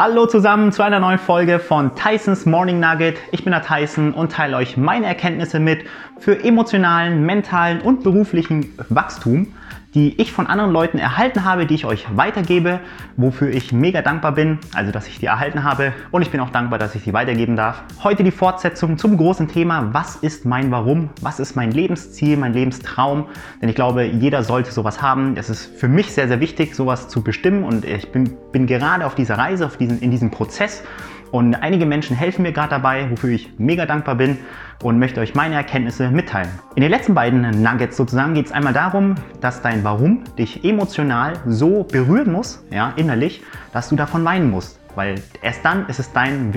[0.00, 3.16] Hallo zusammen zu einer neuen Folge von Tysons Morning Nugget.
[3.32, 5.80] Ich bin der Tyson und teile euch meine Erkenntnisse mit
[6.20, 9.54] für emotionalen, mentalen und beruflichen Wachstum
[9.98, 12.78] die ich von anderen Leuten erhalten habe, die ich euch weitergebe,
[13.16, 15.92] wofür ich mega dankbar bin, also dass ich die erhalten habe.
[16.12, 17.82] Und ich bin auch dankbar, dass ich sie weitergeben darf.
[18.04, 22.52] Heute die Fortsetzung zum großen Thema, was ist mein Warum, was ist mein Lebensziel, mein
[22.52, 23.26] Lebenstraum,
[23.60, 25.36] denn ich glaube, jeder sollte sowas haben.
[25.36, 27.64] Es ist für mich sehr, sehr wichtig, sowas zu bestimmen.
[27.64, 30.84] Und ich bin, bin gerade auf dieser Reise, auf diesen, in diesem Prozess
[31.30, 34.38] und einige Menschen helfen mir gerade dabei, wofür ich mega dankbar bin
[34.82, 36.50] und möchte euch meine Erkenntnisse mitteilen.
[36.74, 41.34] In den letzten beiden Nuggets sozusagen geht es einmal darum, dass dein Warum dich emotional
[41.46, 46.12] so berühren muss, ja, innerlich, dass du davon weinen musst weil erst dann ist es
[46.12, 46.52] dein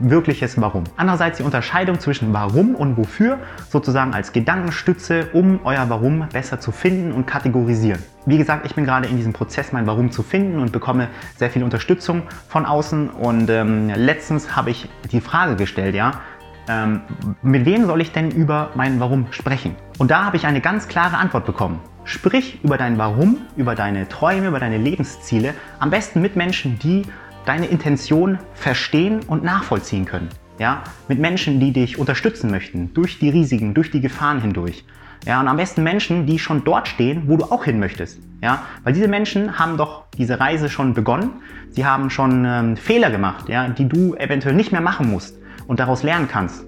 [0.00, 0.82] wirkliches Warum.
[0.96, 3.38] Andererseits die Unterscheidung zwischen Warum und Wofür
[3.70, 8.02] sozusagen als Gedankenstütze, um euer Warum besser zu finden und kategorisieren.
[8.26, 11.50] Wie gesagt, ich bin gerade in diesem Prozess, mein Warum zu finden und bekomme sehr
[11.50, 13.10] viel Unterstützung von außen.
[13.10, 16.20] Und ähm, letztens habe ich die Frage gestellt, ja,
[16.68, 17.02] ähm,
[17.42, 19.76] mit wem soll ich denn über mein Warum sprechen?
[19.98, 21.78] Und da habe ich eine ganz klare Antwort bekommen.
[22.04, 27.04] Sprich über dein Warum, über deine Träume, über deine Lebensziele, am besten mit Menschen, die
[27.44, 30.28] deine Intention verstehen und nachvollziehen können.
[30.58, 34.84] Ja, mit Menschen, die dich unterstützen möchten, durch die Risiken, durch die Gefahren hindurch.
[35.26, 38.20] Ja, und am besten Menschen, die schon dort stehen, wo du auch hin möchtest.
[38.40, 41.30] Ja, weil diese Menschen haben doch diese Reise schon begonnen.
[41.70, 45.80] Sie haben schon ähm, Fehler gemacht, ja, die du eventuell nicht mehr machen musst und
[45.80, 46.66] daraus lernen kannst.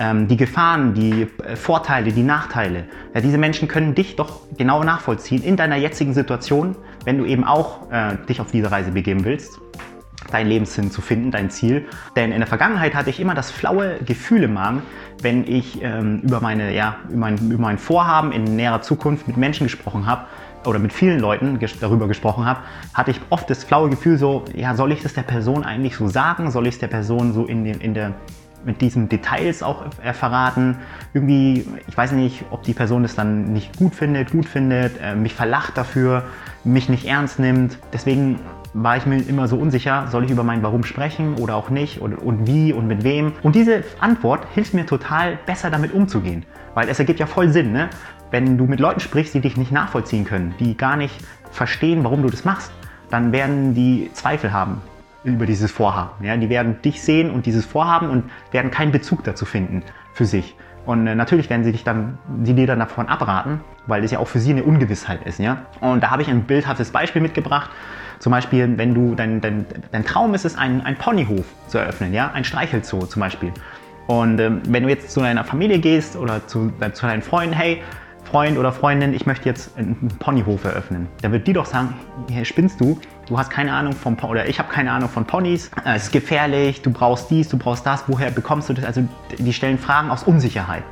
[0.00, 2.84] Ähm, die Gefahren, die äh, Vorteile, die Nachteile.
[3.14, 7.44] Ja, diese Menschen können dich doch genau nachvollziehen in deiner jetzigen Situation, wenn du eben
[7.44, 9.60] auch äh, dich auf diese Reise begeben willst
[10.30, 11.86] deinen Lebenssinn zu finden, dein Ziel.
[12.16, 14.82] Denn in der Vergangenheit hatte ich immer das flaue Gefühl im Magen,
[15.22, 19.36] wenn ich ähm, über, meine, ja, über, mein, über mein Vorhaben in näherer Zukunft mit
[19.36, 20.24] Menschen gesprochen habe
[20.66, 22.60] oder mit vielen Leuten ges darüber gesprochen habe,
[22.94, 26.08] hatte ich oft das flaue Gefühl so, ja, soll ich das der Person eigentlich so
[26.08, 26.50] sagen?
[26.50, 28.14] Soll ich es der Person so in, den, in der
[28.64, 30.78] mit diesen Details auch äh, verraten.
[31.12, 35.14] Irgendwie, ich weiß nicht, ob die Person es dann nicht gut findet, gut findet, äh,
[35.14, 36.24] mich verlacht dafür,
[36.64, 37.78] mich nicht ernst nimmt.
[37.92, 38.40] Deswegen
[38.74, 42.00] war ich mir immer so unsicher, soll ich über mein Warum sprechen oder auch nicht
[42.00, 43.32] und, und wie und mit wem.
[43.42, 47.72] Und diese Antwort hilft mir total besser damit umzugehen, weil es ergibt ja voll Sinn,
[47.72, 47.88] ne?
[48.30, 51.14] wenn du mit Leuten sprichst, die dich nicht nachvollziehen können, die gar nicht
[51.52, 52.72] verstehen, warum du das machst,
[53.10, 54.80] dann werden die Zweifel haben
[55.22, 56.24] über dieses Vorhaben.
[56.24, 56.36] Ja?
[56.36, 60.56] Die werden dich sehen und dieses Vorhaben und werden keinen Bezug dazu finden für sich.
[60.84, 64.18] Und äh, natürlich werden sie dich dann, sie dir dann davon abraten, weil das ja
[64.18, 65.38] auch für sie eine Ungewissheit ist.
[65.38, 65.66] Ja?
[65.80, 67.70] Und da habe ich ein bildhaftes Beispiel mitgebracht.
[68.24, 72.14] Zum Beispiel, wenn du, dein, dein, dein Traum ist es, einen, einen Ponyhof zu eröffnen,
[72.14, 73.52] ja, ein Streichelzoo zum Beispiel.
[74.06, 77.54] Und ähm, wenn du jetzt zu deiner Familie gehst oder zu, äh, zu deinen Freunden,
[77.54, 77.82] hey,
[78.24, 81.92] Freund oder Freundin, ich möchte jetzt einen Ponyhof eröffnen, dann wird die doch sagen,
[82.30, 82.98] hey, spinnst du?
[83.28, 85.70] Du hast keine Ahnung von oder ich habe keine Ahnung von Ponys.
[85.84, 88.04] Äh, es ist gefährlich, du brauchst dies, du brauchst das.
[88.06, 88.86] Woher bekommst du das?
[88.86, 89.06] Also
[89.36, 90.84] die stellen Fragen aus Unsicherheit.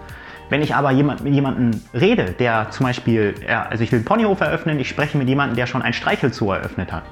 [0.53, 4.05] Wenn ich aber jemand, mit jemandem rede, der zum Beispiel, ja, also ich will einen
[4.05, 7.05] Ponyhof eröffnen, ich spreche mit jemandem, der schon ein Streichelzoo eröffnet hat,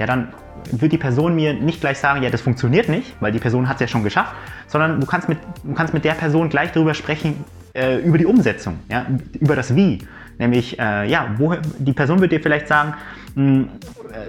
[0.00, 0.32] ja, dann
[0.72, 3.76] wird die Person mir nicht gleich sagen, ja, das funktioniert nicht, weil die Person hat
[3.76, 4.34] es ja schon geschafft,
[4.66, 8.26] sondern du kannst mit, du kannst mit der Person gleich darüber sprechen, äh, über die
[8.26, 9.06] Umsetzung, ja,
[9.38, 10.00] über das Wie.
[10.40, 12.94] Nämlich, äh, ja, wo, die Person wird dir vielleicht sagen,
[13.34, 13.68] mh, hm,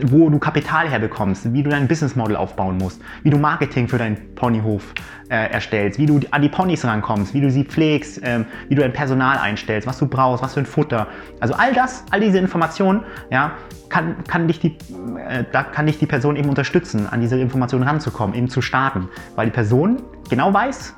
[0.04, 3.98] wo du Kapital herbekommst, wie du dein Business Model aufbauen musst, wie du Marketing für
[3.98, 4.94] deinen Ponyhof
[5.30, 8.82] äh, erstellst, wie du an die Ponys rankommst, wie du sie pflegst, ähm, wie du
[8.82, 11.08] dein Personal einstellst, was du brauchst, was für ein Futter.
[11.40, 13.54] Also all das, all diese Informationen, ja,
[13.88, 14.78] kann, kann, dich die,
[15.18, 19.08] äh, da kann dich die Person eben unterstützen, an diese Informationen ranzukommen, eben zu starten,
[19.36, 20.94] weil die Person genau weiß,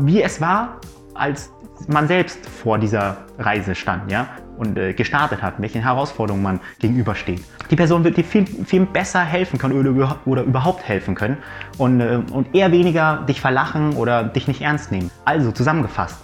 [0.00, 0.80] wie es war,
[1.14, 1.52] als
[1.88, 4.28] man selbst vor dieser Reise stand, ja,
[4.60, 7.42] und äh, gestartet hat, welchen Herausforderungen man gegenübersteht.
[7.70, 11.38] Die Person wird dir viel, viel besser helfen können oder, oder überhaupt helfen können
[11.78, 15.10] und, äh, und eher weniger dich verlachen oder dich nicht ernst nehmen.
[15.24, 16.18] Also zusammengefasst,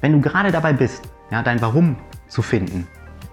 [0.00, 1.02] wenn du gerade dabei bist,
[1.32, 1.96] ja, dein Warum
[2.28, 2.86] zu finden,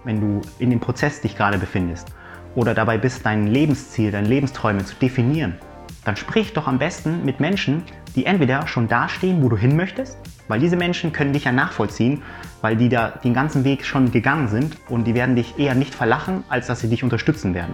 [0.05, 2.07] wenn du in dem Prozess dich gerade befindest
[2.55, 5.53] oder dabei bist, dein Lebensziel, deine Lebensträume zu definieren,
[6.07, 7.83] dann sprich doch am besten mit Menschen,
[8.15, 10.17] die entweder schon dastehen, wo du hin möchtest,
[10.47, 12.21] weil diese Menschen können dich ja nachvollziehen,
[12.61, 15.93] weil die da den ganzen Weg schon gegangen sind und die werden dich eher nicht
[15.93, 17.73] verlachen, als dass sie dich unterstützen werden.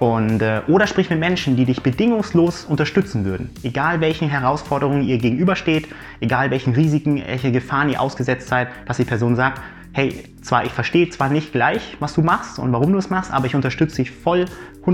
[0.00, 3.50] Und, äh, oder sprich mit Menschen, die dich bedingungslos unterstützen würden.
[3.62, 5.88] Egal welchen Herausforderungen ihr gegenübersteht,
[6.20, 9.60] egal welchen Risiken, welche Gefahren ihr ausgesetzt seid, dass die Person sagt,
[9.92, 13.32] hey, zwar ich verstehe zwar nicht gleich, was du machst und warum du es machst,
[13.32, 14.46] aber ich unterstütze dich voll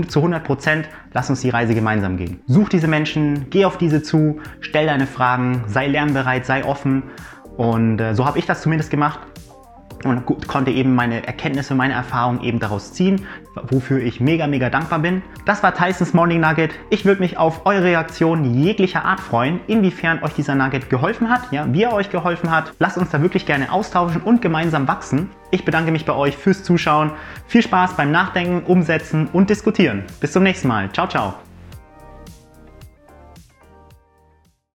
[0.07, 0.89] zu 100 Prozent.
[1.13, 2.41] Lass uns die Reise gemeinsam gehen.
[2.47, 7.03] Such diese Menschen, geh auf diese zu, stell deine Fragen, sei lernbereit, sei offen.
[7.55, 9.19] Und äh, so habe ich das zumindest gemacht.
[10.03, 13.25] Und konnte eben meine Erkenntnisse, meine Erfahrungen eben daraus ziehen,
[13.69, 15.21] wofür ich mega, mega dankbar bin.
[15.45, 16.71] Das war Tysons Morning Nugget.
[16.89, 21.51] Ich würde mich auf eure Reaktion jeglicher Art freuen, inwiefern euch dieser Nugget geholfen hat,
[21.51, 22.73] ja, wie er euch geholfen hat.
[22.79, 25.29] Lasst uns da wirklich gerne austauschen und gemeinsam wachsen.
[25.51, 27.11] Ich bedanke mich bei euch fürs Zuschauen.
[27.47, 30.03] Viel Spaß beim Nachdenken, Umsetzen und Diskutieren.
[30.19, 30.91] Bis zum nächsten Mal.
[30.91, 31.44] Ciao, ciao.